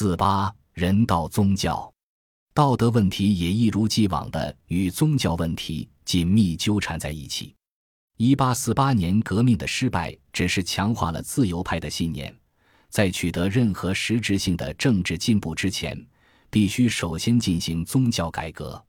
[0.00, 1.92] 四八人道宗教，
[2.54, 7.52] 道德问题也一如既往的与宗教问题紧密纠缠在一起。
[8.16, 12.32] 一八四八年革命的失败，只是强化了自由派的信念。
[12.90, 16.00] 在取得任何实质性的政治进步之前，
[16.48, 18.80] 必须首先进行宗教改革。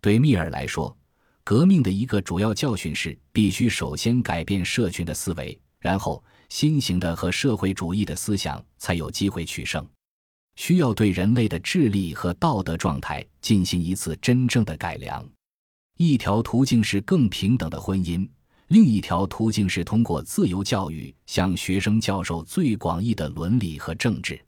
[0.00, 0.98] 对密尔来说，
[1.44, 9.88] 革命的一个主要教训是，必须首先改变社群的思维，然后新型的和社会主义的思想才有机会取胜。
[10.56, 15.26] 需要对人类的智力和道德状态进行一次真正的改良。
[15.96, 18.28] 一条途径是更平等的婚姻。
[18.68, 24.40] 另一条途径是通过自由教育向学生教授最广义的伦理和政治，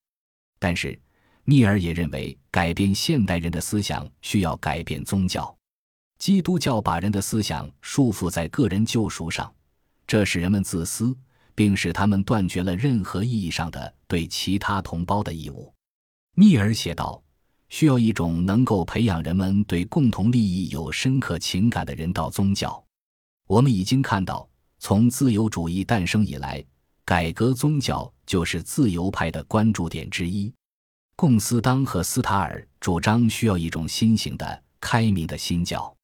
[0.61, 0.97] 但是
[1.43, 5.53] 密尔也认为，改变现代人的思想需要改变宗教。
[6.19, 9.53] 基督教把人的思想束缚在个人救赎上，
[10.07, 11.13] 这使人们自私，
[11.53, 15.75] 并使他们断绝了任何意义上的对其他同胞的义务。
[16.35, 17.23] 密尔写道
[17.69, 22.83] ：“需要一种能够培养人们对共同利益有深刻情感的人道宗教。”
[23.47, 24.49] 我们已经看到，
[24.79, 26.65] 从自由主义诞生以来，
[27.05, 30.51] 改革宗教就是自由派的关注点之一。
[31.17, 35.95] 贡斯当和斯塔尔主张需要一种新型的、开明的新教。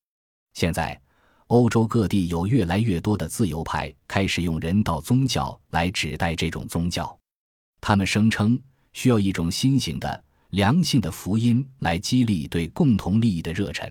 [0.52, 1.00] 现在，
[1.46, 7.18] 欧洲各地有越来越多的自由派开始用人道宗教来指代这种宗教。
[7.80, 8.60] 他们声称
[8.98, 13.88] 需要一种新型的、良性的福音来激励对共同利益的热忱。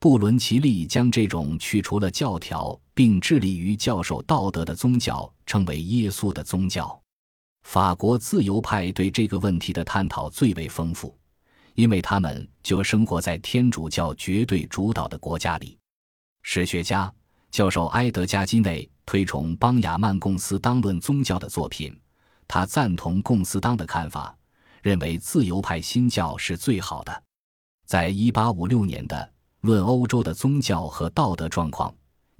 [0.00, 6.98] 布伦奇利将这种去除了教条并致力于教授道德的宗教称为耶稣的宗教。
[7.64, 11.14] 法国自由派对这个问题的探讨最为丰富，
[11.74, 15.76] 因为他们就生活在天主教绝对主导的国家里。
[16.40, 17.12] 史学家
[17.50, 21.94] 教授埃德加基内推崇邦雅曼贡斯当论宗教的作品，
[22.48, 24.36] 他赞同贡斯当的看法，
[24.82, 27.22] 认为自由派新教是最好的。
[27.86, 29.32] 在一八五六年的。
[29.64, 31.88] 《论欧洲的宗教和道德状况》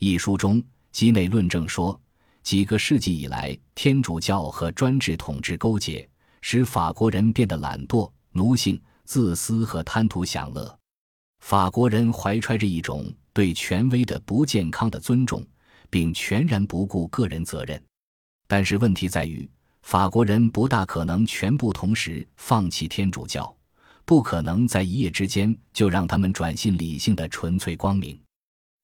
[0.01, 2.01] 一书中，基内论证说，
[2.43, 6.11] 几个世纪以来，天主教和专制统治勾结，
[6.41, 10.77] 使法国人变得懒惰、奴性、自私和贪图享乐。
[11.39, 15.47] 法国人怀揣着一种对权威的不健康的尊重，
[15.89, 17.81] 并全然不顾个人责任。
[18.49, 19.49] 但是问题在于，
[19.83, 23.55] 法国人不大可能全部同时放弃天主教。
[24.05, 28.19] 不可能在一夜之间就让他们转信理性的纯粹光明，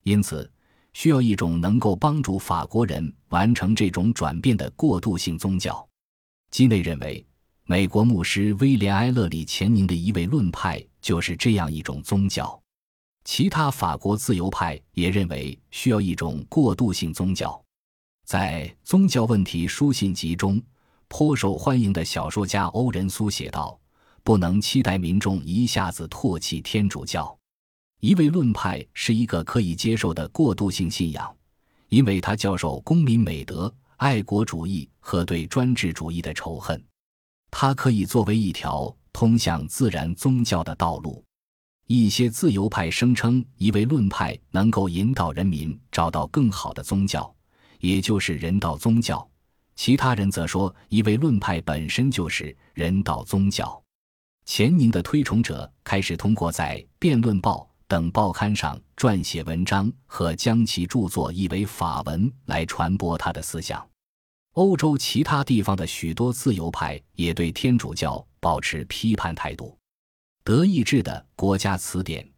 [0.04, 0.48] 因此
[0.92, 5.86] 需要一种能够帮助法国人完成这种转变的过渡性宗教。
[6.53, 7.26] 基内认为，
[7.65, 12.59] 美国牧师威廉·埃勒里·钱宁的一位论派就是这样一种宗教。
[13.25, 17.60] 其他法国自由派也认为需要一种过渡性宗教。
[18.25, 20.62] 在《宗教问题书信集》中，
[21.08, 23.78] 颇受欢迎的小说家欧仁苏写道。
[24.24, 27.34] 不能期待民众一下子唾弃天主教。
[28.00, 31.34] 一位论派是一个可以接受的过渡性信仰，
[31.88, 36.84] 因为他教授公民美德、爱国主义和对专制主义的仇恨。
[37.50, 41.24] 它可以作为一条通向自然宗教的道路。
[41.86, 47.34] 一些自由派声称，一位论派能够引导人民找到更好的宗教，
[47.80, 49.26] 也就是人道宗教。
[49.78, 53.81] 其他人则说，一位论派本身就是人道宗教。
[54.44, 63.89] 钱宁的推崇者开始通过在《辩论报》等报刊上撰写文章和将其著作译为法文来传播他的思想。
[64.55, 69.78] 欧洲其他地方的许多自由派也对天主教保持批判态度。
[70.43, 72.28] 德意志的国家词典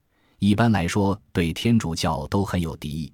[0.41, 3.11] 一般来说对天主教都很有敌意，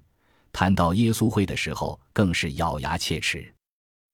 [0.51, 3.53] 谈到耶稣会的时候更是咬牙切齿。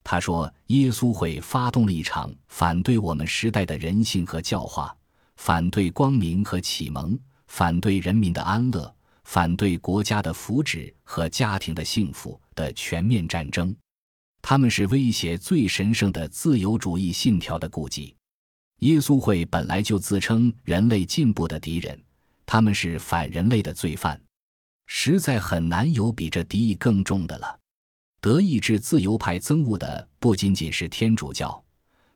[0.04, 4.94] 他说：“耶稣会发动了一场反对我们时代的人性和教化，
[5.38, 8.94] 反对光明和启蒙，反对人民的安乐，
[9.24, 13.74] 反对国家的福祉和家庭的幸福的全面战争。
[14.42, 18.14] 他们是威胁最神圣的自由主义信条的顾忌。
[18.80, 21.98] 耶稣会本来就自称人类进步的敌人，
[22.46, 24.22] 他们是反人类的罪犯，
[24.86, 27.58] 实在很难有比这敌意更重的了。”
[28.24, 31.62] 德意志自由派憎恶的不仅仅是天主教，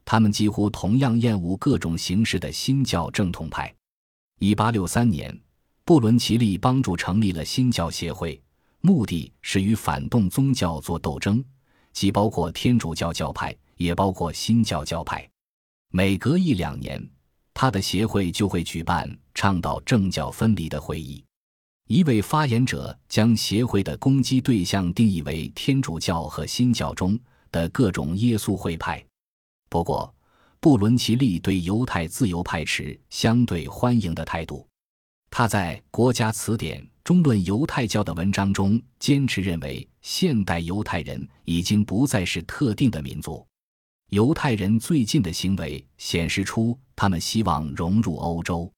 [0.06, 3.75] 他们几乎同样厌恶各种形式的新教正统派。
[4.39, 5.38] 一八六三年，
[5.83, 8.42] 布伦奇利帮助成立了新教协会，
[8.80, 11.44] 目的是与反动宗教做斗争，
[11.92, 15.30] 既包括天主教教派，也包括新教教派。
[15.92, 17.06] 每隔一两年，
[17.54, 21.21] 他的协会就会举办倡导政教分离的会议。
[21.88, 27.18] 一位发言者将协会的攻击对象定义为天主教和新教中
[27.50, 29.04] 的各种耶稣会派。
[29.69, 30.13] 不过，
[30.60, 34.68] 布伦奇利对犹太自由派持相对欢迎的态度。
[35.30, 43.45] 他在《国家词典》中论犹太教的文章中坚持认为，现代犹太人已经不再是特定的民族。
[44.10, 48.69] 犹太人最近的行为显示出他们希望融入欧洲，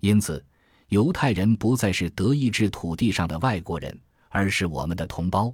[0.00, 0.44] 因此，
[0.92, 3.98] 犹太人不再是德意志土地上的外国人，
[4.28, 5.50] 而是我们的同胞。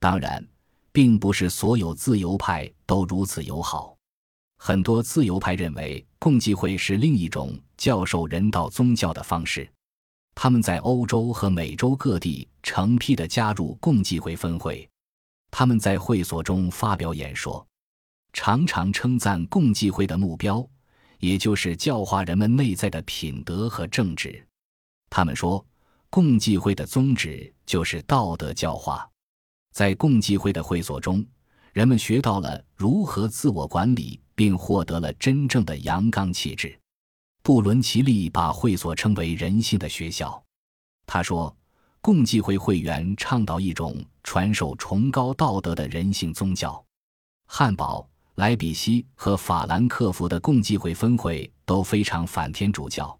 [0.00, 0.44] 当然，
[0.90, 3.96] 并不是所有自由派都如此友好。
[4.58, 9.70] 很多自由派认为共济会是另一种教授人道宗教的方式。
[10.34, 14.90] 他们在欧洲和美洲各地成批的加入共济会分会，
[15.52, 17.64] 他们在会所中发表演说。
[18.32, 20.68] 常常称赞共济会的目标，
[21.20, 24.44] 也就是教化人们内在的品德和正直。
[25.16, 25.64] 他们说，
[26.10, 29.08] 共济会的宗旨就是道德教化。
[29.70, 31.24] 在共济会的会所中，
[31.72, 36.76] 人们学到了如何自我管理，并获得了真正的阳刚气质。
[37.44, 40.42] 布伦奇利把会所称为人性的学校。
[41.06, 41.56] 他说，
[42.00, 46.84] 共济会会员倡导一种传授崇高道德的人性宗教。
[47.46, 48.04] 汉堡。
[48.34, 53.16] 莱比锡和法兰克福的共济会分会都非常反天主教，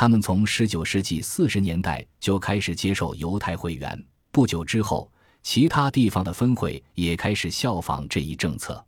[0.00, 4.02] 他们从19世纪40年代就开始接受犹太会员。
[4.30, 5.12] 不久之后，
[5.42, 8.82] 其他地方的分会也开始效仿这一政策。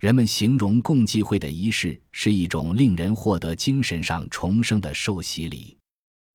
[0.00, 5.78] 人们形容共济会的仪式是一种令人获得精神上重生的受洗礼。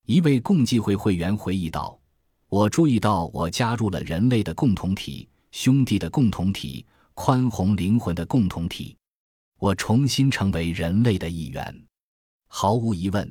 [0.06, 2.00] 一位共济会会员回忆道
[2.48, 6.86] ：“我注意到我加入了人类的共同体，兄弟的共同体。”
[7.16, 8.96] 宽宏灵魂的共同体，
[9.60, 11.84] 我重新成为人类的一员。
[12.48, 13.30] 毫无疑问，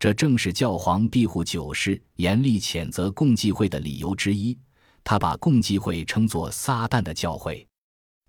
[0.00, 4.58] 这正是教皇庇护九世严厉谴责共济会的理由之一。
[5.04, 7.66] 他把共济会称作“撒旦的教会”。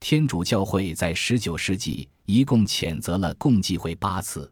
[0.01, 4.51] 天主教会在十九世纪一共谴责了共济会八次，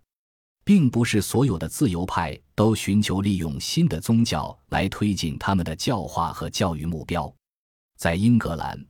[0.63, 7.31] 并不是所有的自由派都寻求利用新的宗教来推进他们的教化和教育目标。
[7.98, 8.81] 在英格兰。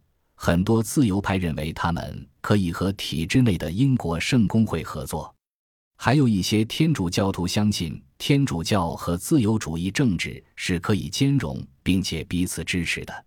[0.41, 5.35] 很多自由派认为他们可以和体制内的英国圣公会合作，
[5.97, 13.25] 还有一些天主教徒相信天主教和自由主义政治是可以兼容并且彼此支持的。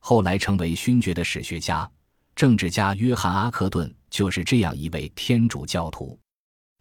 [0.00, 1.88] 后来成为勋爵的史学家、
[2.34, 6.18] 政治家约翰·阿克顿就是这样一位天主教徒，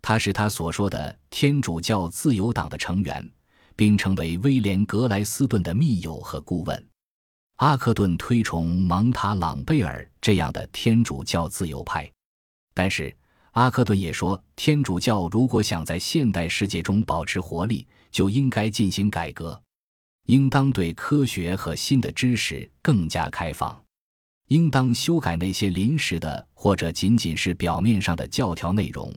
[0.02, 3.30] 他是他所说的天主教自由党的成员，
[3.76, 6.88] 并成为威廉·格莱斯顿的密友和顾问。
[7.58, 12.10] 阿克顿推崇蒙塔朗贝尔这样的天主教自由派，
[12.74, 13.14] 但是
[13.52, 19.62] 阿克顿也说，天主教如果想在现代世界中保持活力，就应该进行改革，
[20.28, 23.78] 应当对科学和新的知识更加开放，
[24.48, 29.14] 应当修改那些临时的或者仅仅是表面上的教条内容，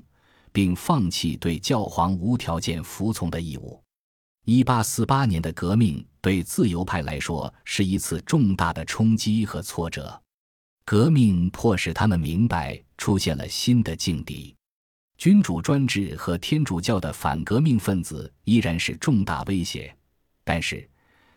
[0.51, 3.81] 并放弃对教皇无条件服从的义务。
[4.47, 10.21] 一八四八年的革命对自由派来说是一次重大的冲击和挫折。
[10.87, 14.55] 革命迫使他们明白出现了新的境地，
[15.17, 19.97] 君主专制和天主教的反革命分子依然是重大威胁，
[20.45, 20.87] 但是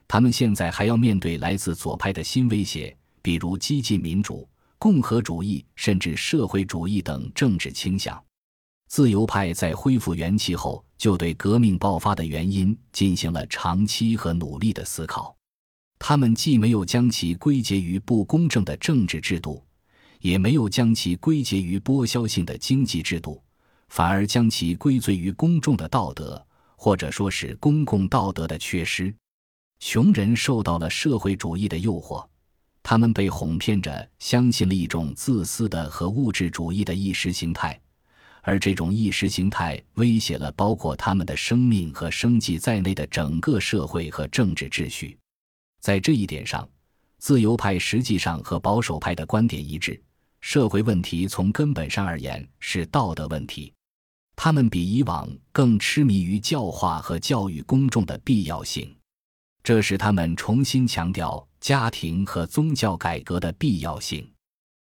[0.06, 4.46] 他们现在还要面对来自左派的新威胁，比如激进民主、
[4.78, 8.22] 共和主义甚至社会主义等政治倾向。
[8.90, 15.37] 自由派在恢复元气后，就对革命爆发的原因进行了长期和努力的思考。
[16.00, 19.64] 他们既没有将其归结于不公正的政治制度，
[20.22, 23.42] 也没有将其归结于剥削性的经济制度，
[23.90, 29.14] 反而将其归罪于公众的道德，或者说是公共道德的缺失。
[29.80, 32.26] 穷人受到了社会主义的诱惑，
[32.82, 37.80] 他们被哄骗着相信了一种自私的和物质主义的意识形态。
[38.42, 45.18] 而这种意识形态威胁了包括他们的生命和生计在内的整个社会和政治秩序。
[45.80, 46.68] 在这一点上，
[47.18, 50.02] 自由派实际上和保守派的观点一致：
[50.42, 53.74] 社会问题从根本上而言是道德问题。
[54.36, 58.96] 他们比以往更痴迷于教化和教育公众的必要性，
[59.64, 64.30] 这使他们重新强调家庭和宗教改革的必要性。